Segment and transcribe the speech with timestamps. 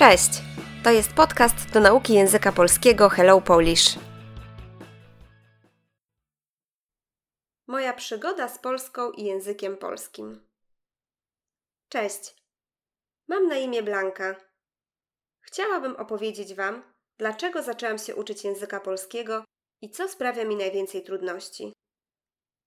[0.00, 0.30] Cześć!
[0.84, 3.98] To jest podcast do nauki języka polskiego Hello Polish.
[7.66, 10.48] Moja przygoda z Polską i językiem polskim.
[11.88, 12.36] Cześć!
[13.28, 14.36] Mam na imię Blanka.
[15.40, 16.82] Chciałabym opowiedzieć Wam,
[17.18, 19.44] dlaczego zaczęłam się uczyć języka polskiego
[19.82, 21.72] i co sprawia mi najwięcej trudności.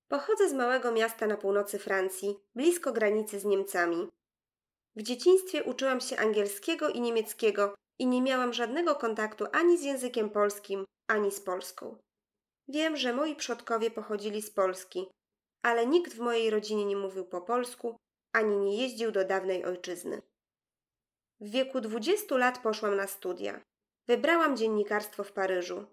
[0.07, 4.09] Pochodzę z małego miasta na północy Francji, blisko granicy z Niemcami.
[4.95, 10.29] W dzieciństwie uczyłam się angielskiego i niemieckiego i nie miałam żadnego kontaktu ani z językiem
[10.29, 11.97] polskim, ani z Polską.
[12.67, 15.07] Wiem, że moi przodkowie pochodzili z Polski,
[15.61, 17.97] ale nikt w mojej rodzinie nie mówił po polsku
[18.33, 20.21] ani nie jeździł do dawnej ojczyzny.
[21.39, 23.61] W wieku 20 lat poszłam na studia.
[24.07, 25.85] Wybrałam dziennikarstwo w Paryżu.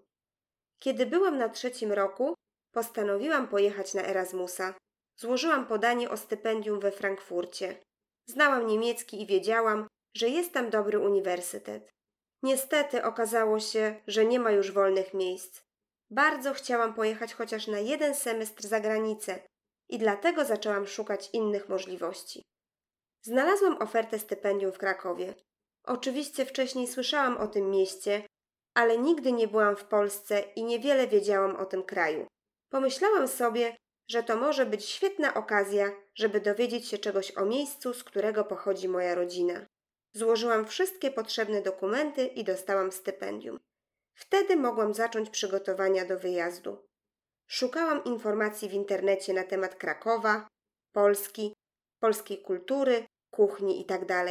[0.79, 2.35] Kiedy byłam na trzecim roku,
[2.71, 4.73] postanowiłam pojechać na Erasmusa.
[5.17, 7.81] Złożyłam podanie o stypendium we Frankfurcie.
[8.25, 11.89] Znałam niemiecki i wiedziałam, że jest tam dobry uniwersytet.
[12.43, 15.61] Niestety okazało się, że nie ma już wolnych miejsc.
[16.09, 19.39] Bardzo chciałam pojechać chociaż na jeden semestr za granicę
[19.89, 22.43] i dlatego zaczęłam szukać innych możliwości.
[23.21, 25.33] Znalazłam ofertę stypendium w Krakowie.
[25.83, 28.23] Oczywiście wcześniej słyszałam o tym mieście,
[28.73, 32.27] ale nigdy nie byłam w Polsce i niewiele wiedziałam o tym kraju.
[32.69, 33.75] Pomyślałam sobie,
[34.11, 38.87] że to może być świetna okazja, żeby dowiedzieć się czegoś o miejscu, z którego pochodzi
[38.87, 39.65] moja rodzina.
[40.13, 43.59] Złożyłam wszystkie potrzebne dokumenty i dostałam stypendium.
[44.13, 46.87] Wtedy mogłam zacząć przygotowania do wyjazdu.
[47.47, 50.47] Szukałam informacji w internecie na temat Krakowa,
[50.91, 51.53] Polski,
[51.99, 54.25] polskiej kultury, kuchni itd.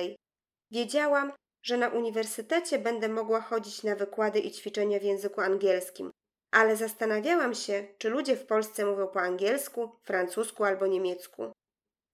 [0.71, 6.11] Wiedziałam, że na uniwersytecie będę mogła chodzić na wykłady i ćwiczenia w języku angielskim,
[6.51, 11.53] ale zastanawiałam się, czy ludzie w Polsce mówią po angielsku, francusku albo niemiecku.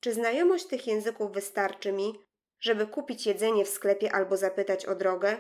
[0.01, 2.21] Czy znajomość tych języków wystarczy mi,
[2.61, 5.37] żeby kupić jedzenie w sklepie albo zapytać o drogę?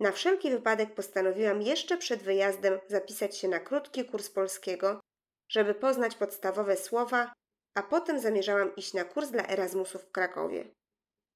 [0.00, 5.00] Na wszelki wypadek postanowiłam jeszcze przed wyjazdem zapisać się na krótki kurs polskiego,
[5.48, 7.32] żeby poznać podstawowe słowa,
[7.74, 10.70] a potem zamierzałam iść na kurs dla Erasmusów w Krakowie.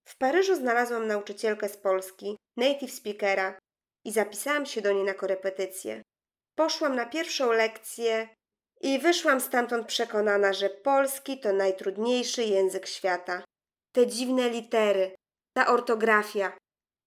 [0.04, 3.58] W Paryżu znalazłam nauczycielkę z Polski, native speakera,
[4.04, 6.02] i zapisałam się do niej na korepetycję.
[6.54, 8.28] Poszłam na pierwszą lekcję
[8.80, 13.44] i wyszłam stamtąd przekonana, że polski to najtrudniejszy język świata.
[13.92, 15.14] Te dziwne litery,
[15.56, 16.52] ta ortografia.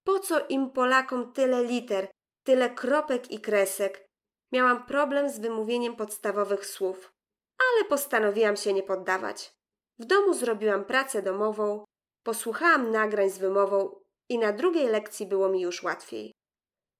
[0.03, 2.07] Po co im Polakom tyle liter,
[2.44, 4.07] tyle kropek i kresek?
[4.52, 7.12] Miałam problem z wymówieniem podstawowych słów,
[7.59, 9.53] ale postanowiłam się nie poddawać.
[10.00, 11.86] W domu zrobiłam pracę domową,
[12.24, 14.00] posłuchałam nagrań z wymową
[14.30, 16.37] i na drugiej lekcji było mi już łatwiej.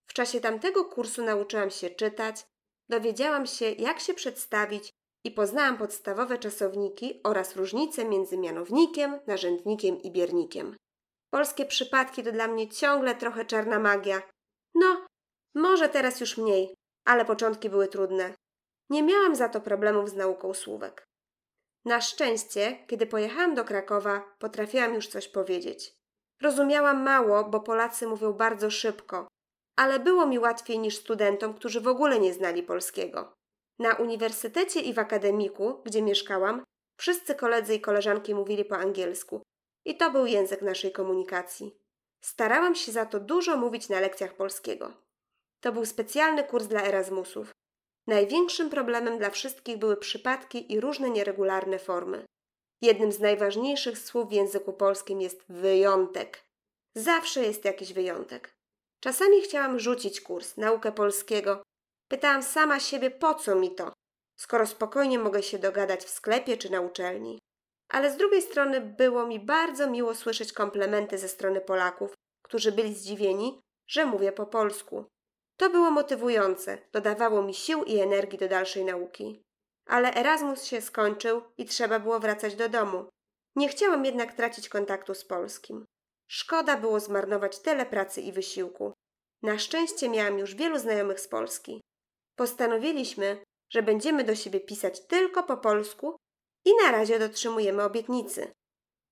[0.08, 2.46] W czasie tamtego kursu nauczyłam się czytać,
[2.90, 10.12] dowiedziałam się, jak się przedstawić i poznałam podstawowe czasowniki oraz różnice między mianownikiem, narzędnikiem i
[10.12, 10.76] biernikiem.
[11.30, 14.22] Polskie przypadki to dla mnie ciągle trochę czarna magia.
[14.76, 15.06] No,
[15.56, 16.74] może teraz już mniej,
[17.06, 18.34] ale początki były trudne.
[18.90, 21.06] Nie miałam za to problemów z nauką słówek.
[21.86, 25.94] Na szczęście, kiedy pojechałam do Krakowa, potrafiłam już coś powiedzieć.
[26.42, 29.28] Rozumiałam mało, bo Polacy mówią bardzo szybko,
[29.78, 33.34] ale było mi łatwiej niż studentom, którzy w ogóle nie znali polskiego.
[33.80, 36.64] Na uniwersytecie i w akademiku, gdzie mieszkałam,
[37.00, 39.42] wszyscy koledzy i koleżanki mówili po angielsku
[39.86, 41.76] i to był język naszej komunikacji.
[42.22, 44.94] Starałam się za to dużo mówić na lekcjach polskiego.
[45.60, 47.52] To był specjalny kurs dla Erasmusów.
[48.08, 52.26] Największym problemem dla wszystkich były przypadki i różne nieregularne formy.
[52.82, 56.44] Jednym z najważniejszych słów w języku polskim jest wyjątek.
[56.96, 58.57] Zawsze jest jakiś wyjątek.
[59.00, 61.64] Czasami chciałam rzucić kurs, naukę polskiego.
[62.08, 63.94] Pytałam sama siebie, po co mi to,
[64.40, 67.40] skoro spokojnie mogę się dogadać w sklepie czy na uczelni.
[67.90, 72.14] Ale z drugiej strony było mi bardzo miło słyszeć komplementy ze strony Polaków,
[72.44, 75.06] którzy byli zdziwieni, że mówię po polsku.
[75.58, 79.42] To było motywujące, dodawało mi sił i energii do dalszej nauki.
[79.88, 83.10] Ale Erasmus się skończył i trzeba było wracać do domu.
[83.56, 85.86] Nie chciałam jednak tracić kontaktu z polskim.
[86.28, 88.94] Szkoda było zmarnować tyle pracy i wysiłku.
[89.42, 91.82] Na szczęście miałam już wielu znajomych z Polski.
[92.36, 93.44] Postanowiliśmy,
[93.74, 96.16] że będziemy do siebie pisać tylko po polsku
[96.66, 98.52] i na razie dotrzymujemy obietnicy.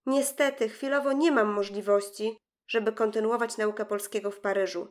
[0.06, 2.38] Niestety, chwilowo nie mam możliwości,
[2.70, 4.88] żeby kontynuować naukę polskiego w Paryżu,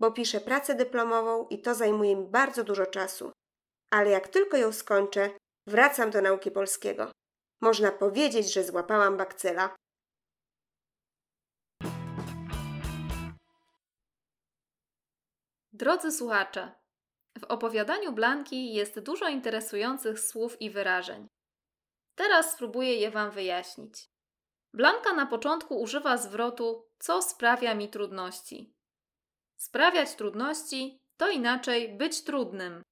[0.00, 3.32] bo piszę pracę dyplomową i to zajmuje mi bardzo dużo czasu.
[3.90, 5.30] Ale jak tylko ją skończę,
[5.66, 7.12] wracam do nauki polskiego.
[7.62, 9.74] Można powiedzieć, że złapałam bakcyla.
[15.74, 16.72] Drodzy słuchacze,
[17.38, 21.26] w opowiadaniu Blanki jest dużo interesujących słów i wyrażeń.
[22.14, 24.10] Teraz spróbuję je Wam wyjaśnić.
[24.74, 28.74] Blanka na początku używa zwrotu co sprawia mi trudności.
[29.56, 32.82] Sprawiać trudności to inaczej być trudnym.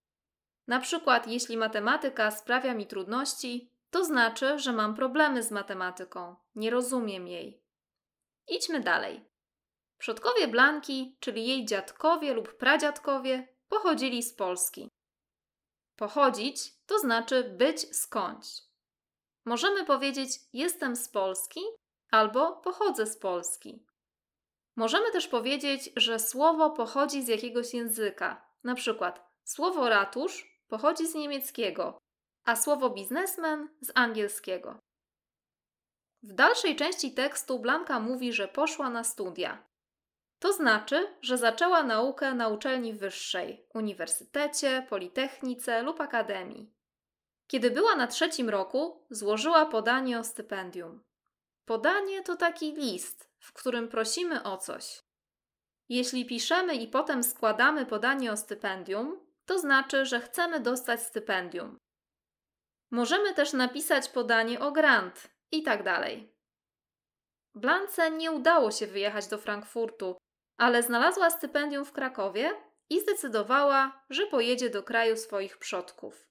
[0.67, 6.71] Na przykład, jeśli matematyka sprawia mi trudności, to znaczy, że mam problemy z matematyką, nie
[6.71, 7.63] rozumiem jej.
[8.49, 9.32] Idźmy dalej.
[10.03, 14.89] Przodkowie Blanki, czyli jej dziadkowie lub pradziadkowie, pochodzili z Polski.
[15.97, 18.49] Pochodzić to znaczy być skądś.
[19.45, 21.61] Możemy powiedzieć jestem z Polski
[22.11, 23.87] albo pochodzę z Polski.
[24.77, 28.47] Możemy też powiedzieć, że słowo pochodzi z jakiegoś języka.
[28.65, 31.99] Na przykład słowo ratusz pochodzi z niemieckiego,
[32.45, 34.79] a słowo biznesmen z angielskiego.
[36.23, 39.72] W dalszej części tekstu Blanka mówi, że poszła na studia.
[40.43, 46.73] To znaczy, że zaczęła naukę na uczelni wyższej, uniwersytecie, politechnice lub akademii.
[47.47, 51.03] Kiedy była na trzecim roku, złożyła podanie o stypendium.
[51.65, 55.03] Podanie to taki list, w którym prosimy o coś.
[55.89, 61.79] Jeśli piszemy i potem składamy podanie o stypendium, to znaczy, że chcemy dostać stypendium.
[62.91, 66.33] Możemy też napisać podanie o grant i tak dalej.
[67.55, 70.17] Blance nie udało się wyjechać do Frankfurtu,
[70.57, 72.51] ale znalazła stypendium w Krakowie
[72.91, 76.29] i zdecydowała, że pojedzie do kraju swoich przodków.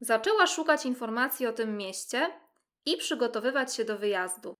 [0.00, 2.40] Zaczęła szukać informacji o tym mieście
[2.86, 4.54] i przygotowywać się do wyjazdu.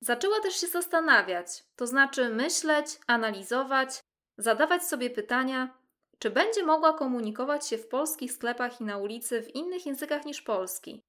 [0.00, 4.00] Zaczęła też się zastanawiać, to znaczy myśleć, analizować,
[4.38, 5.78] zadawać sobie pytania,
[6.18, 10.42] czy będzie mogła komunikować się w polskich sklepach i na ulicy w innych językach niż
[10.42, 11.02] polski.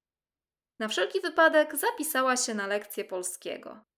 [0.79, 3.88] Na wszelki wypadek zapisała się na lekcję polskiego.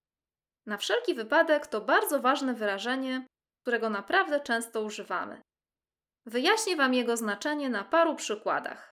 [0.66, 3.25] Na wszelki wypadek to bardzo ważne wyrażenie,
[3.62, 5.42] którego naprawdę często używamy.
[6.25, 8.92] Wyjaśnię Wam jego znaczenie na paru przykładach.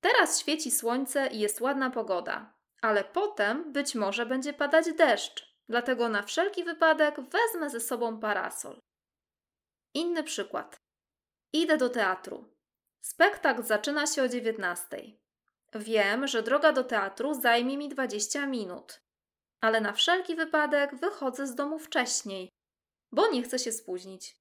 [0.00, 6.08] Teraz świeci słońce i jest ładna pogoda, ale potem być może będzie padać deszcz, dlatego
[6.08, 8.80] na wszelki wypadek wezmę ze sobą parasol.
[9.94, 10.76] Inny przykład.
[11.52, 12.54] Idę do teatru.
[13.00, 14.86] Spektakl zaczyna się o 19.
[15.74, 19.00] Wiem, że droga do teatru zajmie mi 20 minut,
[19.60, 22.48] ale na wszelki wypadek wychodzę z domu wcześniej,
[23.12, 24.36] bo nie chcę się spóźnić.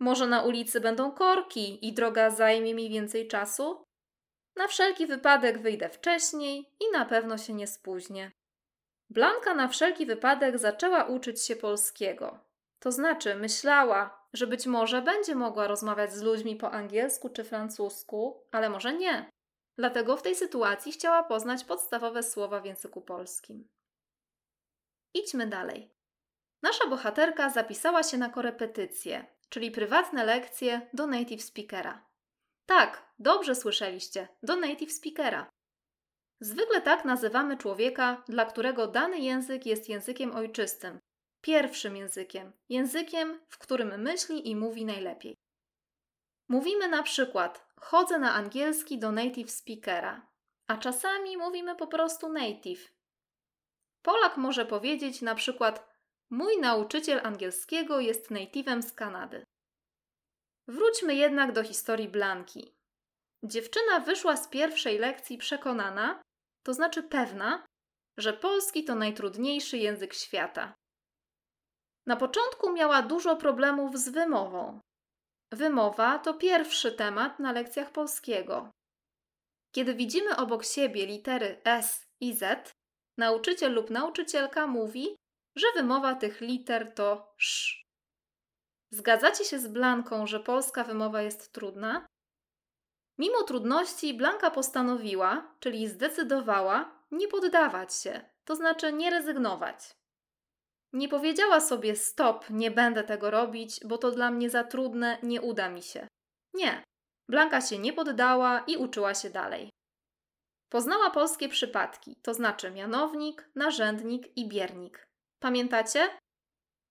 [0.00, 3.84] Może na ulicy będą korki i droga zajmie mi więcej czasu?
[4.56, 8.32] Na wszelki wypadek wyjdę wcześniej i na pewno się nie spóźnię.
[9.10, 12.38] Blanka na wszelki wypadek zaczęła uczyć się polskiego.
[12.78, 18.44] To znaczy, myślała, że być może będzie mogła rozmawiać z ludźmi po angielsku czy francusku,
[18.52, 19.30] ale może nie.
[19.78, 23.68] Dlatego w tej sytuacji chciała poznać podstawowe słowa w języku polskim.
[25.16, 25.90] Idźmy dalej.
[26.62, 32.06] Nasza bohaterka zapisała się na korepetycje, czyli prywatne lekcje do native speakera.
[32.66, 35.48] Tak, dobrze słyszeliście, do native speakera.
[36.40, 40.98] Zwykle tak nazywamy człowieka, dla którego dany język jest językiem ojczystym,
[41.40, 45.34] pierwszym językiem, językiem, w którym myśli i mówi najlepiej.
[46.48, 50.26] Mówimy na przykład: chodzę na angielski do native speakera,
[50.66, 52.95] a czasami mówimy po prostu native.
[54.06, 55.88] Polak może powiedzieć na przykład:
[56.30, 59.44] Mój nauczyciel angielskiego jest native'em z Kanady.
[60.68, 62.74] Wróćmy jednak do historii Blanki.
[63.44, 66.22] Dziewczyna wyszła z pierwszej lekcji przekonana,
[66.62, 67.66] to znaczy pewna,
[68.18, 70.74] że polski to najtrudniejszy język świata.
[72.06, 74.80] Na początku miała dużo problemów z wymową.
[75.52, 78.70] Wymowa to pierwszy temat na lekcjach polskiego.
[79.74, 82.75] Kiedy widzimy obok siebie litery S i Z,
[83.18, 85.16] nauczyciel lub nauczycielka mówi,
[85.56, 87.82] że wymowa tych liter to sz.
[88.90, 92.06] Zgadzacie się z Blanką, że polska wymowa jest trudna?
[93.18, 99.90] Mimo trudności, Blanka postanowiła, czyli zdecydowała, nie poddawać się, to znaczy nie rezygnować.
[100.92, 105.42] Nie powiedziała sobie stop, nie będę tego robić, bo to dla mnie za trudne, nie
[105.42, 106.08] uda mi się.
[106.54, 106.82] Nie.
[107.28, 109.70] Blanka się nie poddała i uczyła się dalej.
[110.68, 115.08] Poznała polskie przypadki, to znaczy mianownik, narzędnik i biernik.
[115.38, 116.18] Pamiętacie?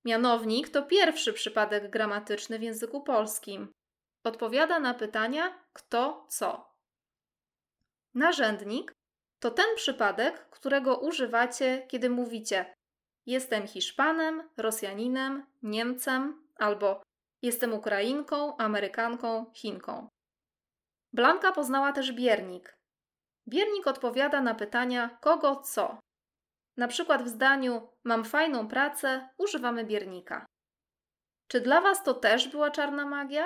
[0.05, 3.71] Mianownik to pierwszy przypadek gramatyczny w języku polskim.
[4.23, 6.75] Odpowiada na pytania kto, co.
[8.13, 8.93] Narzędnik
[9.39, 12.75] to ten przypadek, którego używacie, kiedy mówicie
[13.25, 17.03] jestem Hiszpanem, Rosjaninem, Niemcem albo
[17.41, 20.07] jestem Ukrainką, Amerykanką, Chinką.
[21.13, 22.77] Blanka poznała też biernik.
[23.47, 25.99] Biernik odpowiada na pytania kogo co.
[26.77, 30.45] Na przykład w zdaniu mam fajną pracę używamy biernika.
[31.47, 33.45] Czy dla Was to też była czarna magia?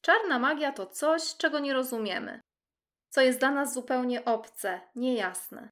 [0.00, 2.40] Czarna magia to coś, czego nie rozumiemy,
[3.10, 5.70] co jest dla nas zupełnie obce, niejasne.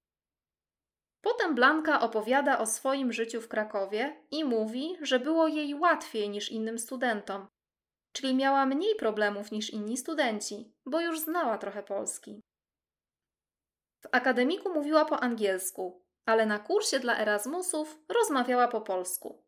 [1.22, 6.50] Potem Blanka opowiada o swoim życiu w Krakowie i mówi, że było jej łatwiej niż
[6.50, 7.48] innym studentom,
[8.12, 12.40] czyli miała mniej problemów niż inni studenci, bo już znała trochę polski.
[14.00, 19.44] W akademiku mówiła po angielsku, ale na kursie dla Erasmusów rozmawiała po polsku.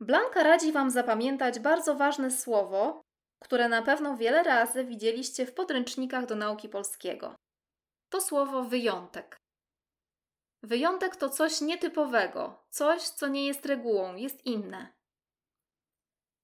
[0.00, 3.02] Blanka radzi Wam zapamiętać bardzo ważne słowo,
[3.42, 7.34] które na pewno wiele razy widzieliście w podręcznikach do nauki polskiego.
[8.10, 9.36] To słowo wyjątek.
[10.62, 14.92] Wyjątek to coś nietypowego, coś, co nie jest regułą, jest inne.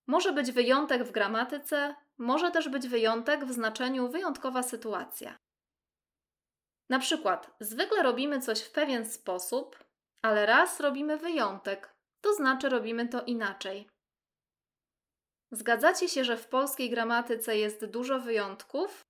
[0.06, 5.38] Może być wyjątek w gramatyce, może też być wyjątek w znaczeniu wyjątkowa sytuacja.
[6.90, 9.84] Na przykład, zwykle robimy coś w pewien sposób,
[10.22, 13.88] ale raz robimy wyjątek, to znaczy robimy to inaczej.
[15.52, 19.00] Zgadzacie się, że w polskiej gramatyce jest dużo wyjątków?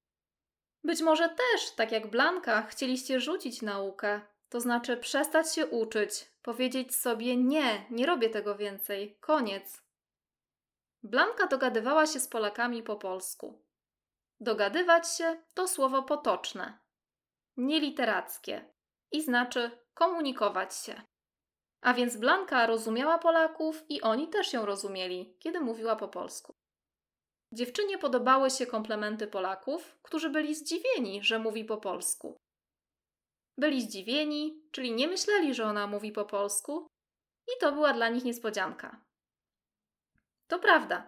[0.85, 6.95] Być może też, tak jak Blanka, chcieliście rzucić naukę, to znaczy przestać się uczyć, powiedzieć
[6.95, 9.83] sobie nie, nie robię tego więcej, koniec.
[11.03, 13.63] Blanka dogadywała się z Polakami po polsku.
[14.41, 16.80] Dogadywać się to słowo potoczne,
[17.61, 18.65] nieliterackie
[19.13, 21.03] i znaczy komunikować się.
[21.83, 26.53] A więc Blanka rozumiała Polaków i oni też ją rozumieli, kiedy mówiła po polsku.
[27.53, 32.37] Dziewczynie podobały się komplementy Polaków, którzy byli zdziwieni, że mówi po polsku.
[33.59, 36.87] Byli zdziwieni, czyli nie myśleli, że ona mówi po polsku,
[37.49, 39.05] i to była dla nich niespodzianka.
[40.49, 41.07] To prawda.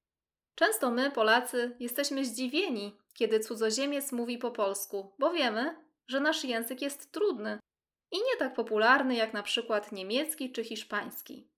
[0.55, 6.83] Często my, Polacy, jesteśmy zdziwieni, kiedy cudzoziemiec mówi po polsku, bo wiemy, że nasz język
[6.83, 7.59] jest trudny
[8.13, 11.49] i nie tak popularny jak na przykład niemiecki czy hiszpański.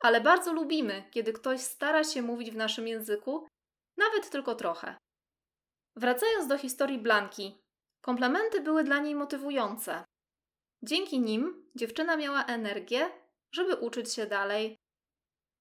[0.00, 3.46] Ale bardzo lubimy, kiedy ktoś stara się mówić w naszym języku,
[3.96, 4.96] nawet tylko trochę.
[5.96, 7.58] Wracając do historii Blanki,
[8.00, 10.04] komplementy były dla niej motywujące.
[10.82, 13.10] Dzięki nim dziewczyna miała energię,
[13.52, 14.76] żeby uczyć się dalej.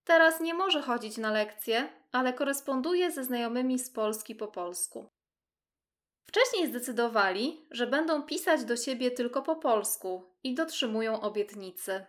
[0.04, 5.10] Teraz nie może chodzić na lekcje, ale koresponduje ze znajomymi z Polski po polsku.
[6.28, 12.06] Wcześniej zdecydowali, że będą pisać do siebie tylko po polsku i dotrzymują obietnicy.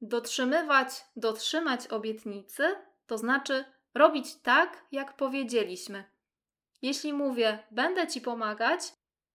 [0.00, 3.64] Dotrzymywać, dotrzymać obietnicy to znaczy
[3.94, 6.04] robić tak, jak powiedzieliśmy.
[6.82, 8.80] Jeśli mówię, będę ci pomagać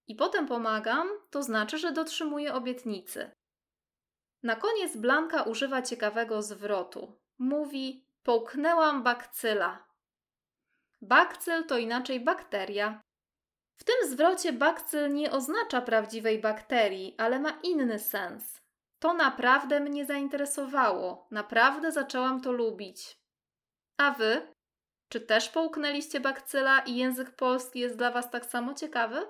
[0.07, 3.31] i potem pomagam, to znaczy, że dotrzymuję obietnicy.
[4.43, 7.19] Na koniec Blanka używa ciekawego zwrotu.
[7.37, 9.87] Mówi: Połknęłam bakcyla.
[11.01, 13.01] Bakcyl to inaczej bakteria.
[13.75, 18.61] W tym zwrocie bakcyl nie oznacza prawdziwej bakterii, ale ma inny sens.
[18.99, 23.17] To naprawdę mnie zainteresowało, naprawdę zaczęłam to lubić.
[23.97, 24.53] A wy?
[25.09, 29.27] Czy też połknęliście bakcyla i język polski jest dla was tak samo ciekawy?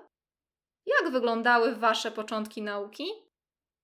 [0.86, 3.04] Jak wyglądały wasze początki nauki?